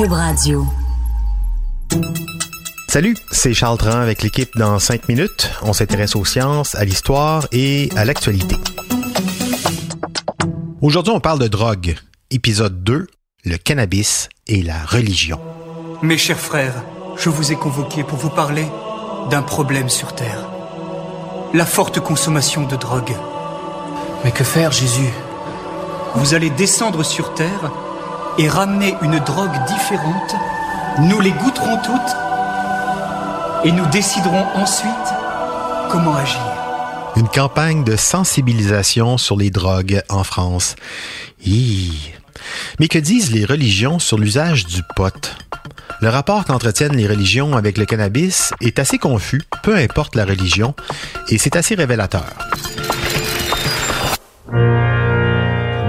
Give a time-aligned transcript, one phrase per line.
[0.00, 0.66] Cube Radio.
[2.88, 5.50] Salut, c'est Charles Tran avec l'équipe dans 5 minutes.
[5.60, 8.56] On s'intéresse aux sciences, à l'histoire et à l'actualité.
[10.80, 11.96] Aujourd'hui, on parle de drogue.
[12.30, 13.08] Épisode 2,
[13.44, 15.38] le cannabis et la religion.
[16.00, 16.82] Mes chers frères,
[17.18, 18.64] je vous ai convoqués pour vous parler
[19.28, 20.48] d'un problème sur Terre.
[21.52, 23.12] La forte consommation de drogue.
[24.24, 25.12] Mais que faire, Jésus?
[26.14, 27.70] Vous allez descendre sur Terre
[28.40, 30.34] et ramener une drogue différente.
[31.00, 32.16] Nous les goûterons toutes
[33.64, 34.90] et nous déciderons ensuite
[35.90, 36.40] comment agir.
[37.16, 40.74] Une campagne de sensibilisation sur les drogues en France.
[41.44, 42.14] Hi.
[42.78, 45.36] Mais que disent les religions sur l'usage du pot?
[46.00, 50.74] Le rapport qu'entretiennent les religions avec le cannabis est assez confus, peu importe la religion,
[51.28, 52.24] et c'est assez révélateur.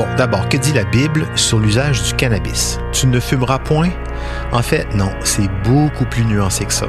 [0.00, 2.78] Bon, d'abord, que dit la Bible sur l'usage du cannabis?
[2.90, 3.90] Tu ne fumeras point?
[4.50, 6.88] En fait, non, c'est beaucoup plus nuancé que ça.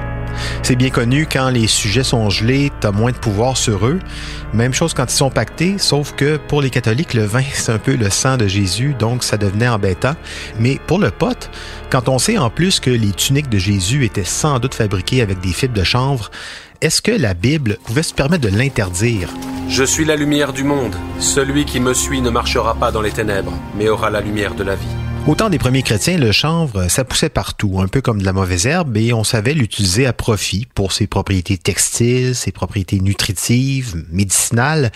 [0.64, 4.00] C'est bien connu, quand les sujets sont gelés, t'as moins de pouvoir sur eux.
[4.54, 7.80] Même chose quand ils sont pactés, sauf que pour les catholiques, le vin, c'est un
[7.80, 10.16] peu le sang de Jésus, donc ça devenait embêtant.
[10.58, 11.52] Mais pour le pote,
[11.90, 15.42] quand on sait en plus que les tuniques de Jésus étaient sans doute fabriquées avec
[15.42, 16.32] des fibres de chanvre,
[16.82, 19.30] est-ce que la Bible pouvait se permettre de l'interdire?
[19.70, 20.96] Je suis la lumière du monde.
[21.20, 24.64] Celui qui me suit ne marchera pas dans les ténèbres, mais aura la lumière de
[24.64, 24.88] la vie.
[25.28, 28.34] Au temps des premiers chrétiens, le chanvre, ça poussait partout, un peu comme de la
[28.34, 34.04] mauvaise herbe, et on savait l'utiliser à profit pour ses propriétés textiles, ses propriétés nutritives,
[34.12, 34.92] médicinales,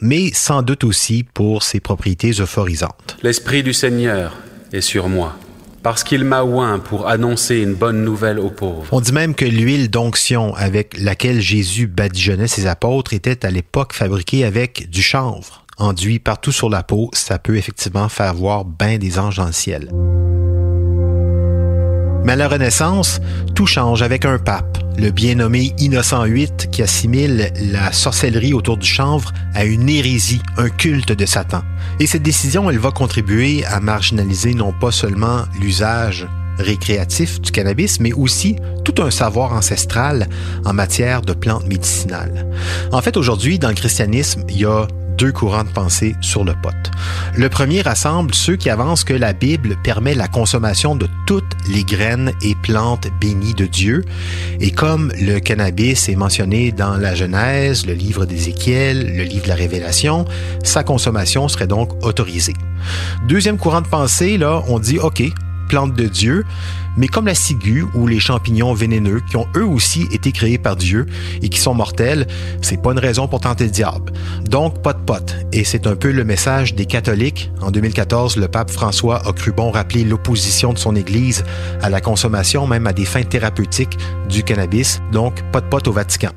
[0.00, 3.18] mais sans doute aussi pour ses propriétés euphorisantes.
[3.22, 4.32] L'Esprit du Seigneur
[4.72, 5.36] est sur moi,
[5.86, 8.88] parce qu'il m'a oint pour annoncer une bonne nouvelle aux pauvres.
[8.90, 13.92] On dit même que l'huile d'onction avec laquelle Jésus badigeonnait ses apôtres était à l'époque
[13.92, 18.98] fabriquée avec du chanvre enduit partout sur la peau, ça peut effectivement faire voir bien
[18.98, 19.90] des anges dans le ciel.
[22.26, 23.20] Mais à la Renaissance,
[23.54, 28.78] tout change avec un pape, le bien nommé Innocent VIII, qui assimile la sorcellerie autour
[28.78, 31.62] du chanvre à une hérésie, un culte de Satan.
[32.00, 36.26] Et cette décision, elle va contribuer à marginaliser non pas seulement l'usage
[36.58, 40.28] récréatif du cannabis, mais aussi tout un savoir ancestral
[40.64, 42.44] en matière de plantes médicinales.
[42.90, 44.88] En fait, aujourd'hui, dans le christianisme, il y a
[45.18, 46.74] deux courants de pensée sur le pot.
[47.34, 51.84] Le premier rassemble ceux qui avancent que la Bible permet la consommation de toutes les
[51.84, 54.04] graines et plantes bénies de Dieu.
[54.60, 59.48] Et comme le cannabis est mentionné dans la Genèse, le livre d'Ézéchiel, le livre de
[59.48, 60.24] la Révélation,
[60.62, 62.54] sa consommation serait donc autorisée.
[63.26, 65.22] Deuxième courant de pensée, là, on dit, OK,
[65.66, 66.44] plantes de Dieu,
[66.96, 70.76] mais comme la ciguë ou les champignons vénéneux qui ont eux aussi été créés par
[70.76, 71.06] Dieu
[71.42, 72.26] et qui sont mortels,
[72.62, 74.12] c'est pas une raison pour tenter le diable.
[74.48, 75.34] Donc pas de pot.
[75.52, 77.50] Et c'est un peu le message des catholiques.
[77.60, 81.44] En 2014, le pape François a cru bon rappeler l'opposition de son Église
[81.82, 85.00] à la consommation, même à des fins thérapeutiques, du cannabis.
[85.12, 86.30] Donc pas de pot au Vatican.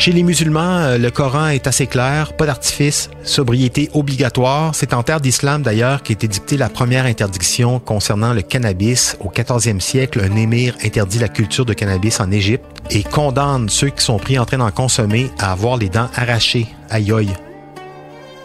[0.00, 4.74] Chez les musulmans, euh, le Coran est assez clair, pas d'artifice, sobriété obligatoire.
[4.74, 9.18] C'est en terre d'islam d'ailleurs qu'a été dictée la première interdiction concernant le cannabis.
[9.20, 13.90] Au 14e siècle, un émir interdit la culture de cannabis en Égypte et condamne ceux
[13.90, 16.68] qui sont pris en train d'en consommer à avoir les dents arrachées.
[16.88, 17.34] Aïe aïe.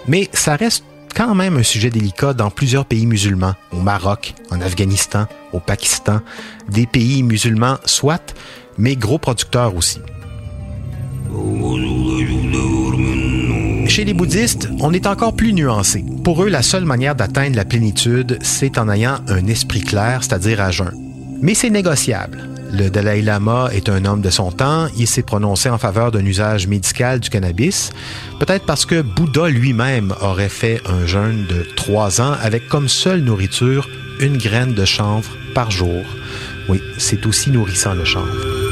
[0.10, 0.84] Mais ça reste
[1.16, 6.20] quand même un sujet délicat dans plusieurs pays musulmans, au Maroc, en Afghanistan, au Pakistan,
[6.68, 8.36] des pays musulmans soit,
[8.78, 10.02] mais gros producteurs aussi.
[13.88, 16.04] Chez les bouddhistes, on est encore plus nuancé.
[16.24, 20.60] Pour eux, la seule manière d'atteindre la plénitude, c'est en ayant un esprit clair, c'est-à-dire
[20.60, 20.92] à jeun.
[21.42, 22.50] Mais c'est négociable.
[22.74, 24.88] Le Dalai Lama est un homme de son temps.
[24.98, 27.92] Il s'est prononcé en faveur d'un usage médical du cannabis.
[28.40, 33.22] Peut-être parce que Bouddha lui-même aurait fait un jeûne de trois ans avec comme seule
[33.22, 33.88] nourriture
[34.20, 36.04] une graine de chanvre par jour.
[36.68, 38.65] Oui, c'est aussi nourrissant le chanvre.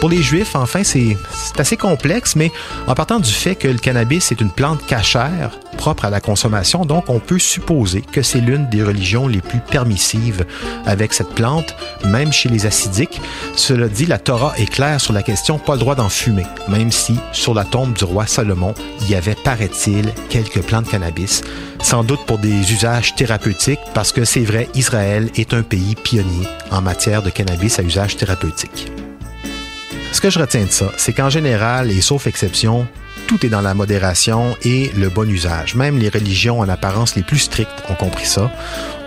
[0.00, 1.18] Pour les Juifs, enfin, c'est
[1.58, 2.50] assez complexe, mais
[2.86, 6.86] en partant du fait que le cannabis est une plante cachère propre à la consommation,
[6.86, 10.46] donc on peut supposer que c'est l'une des religions les plus permissives
[10.86, 11.74] avec cette plante,
[12.06, 13.20] même chez les acidiques.
[13.56, 16.90] Cela dit, la Torah est claire sur la question, pas le droit d'en fumer, même
[16.90, 21.42] si sur la tombe du roi Salomon, il y avait, paraît-il, quelques plantes de cannabis,
[21.82, 26.46] sans doute pour des usages thérapeutiques, parce que c'est vrai, Israël est un pays pionnier
[26.70, 28.90] en matière de cannabis à usage thérapeutique.
[30.12, 32.86] Ce que je retiens de ça, c'est qu'en général, et sauf exception,
[33.26, 35.74] tout est dans la modération et le bon usage.
[35.76, 38.50] Même les religions en apparence les plus strictes ont compris ça,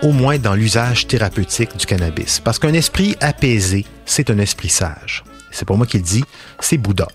[0.02, 2.40] au moins dans l'usage thérapeutique du cannabis.
[2.40, 5.24] Parce qu'un esprit apaisé, c'est un esprit sage.
[5.50, 6.24] C'est pour moi qu'il dit,
[6.58, 7.08] c'est Bouddha.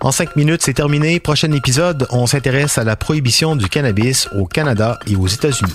[0.00, 1.18] En cinq minutes, c'est terminé.
[1.18, 5.74] Prochain épisode, on s'intéresse à la prohibition du cannabis au Canada et aux États-Unis.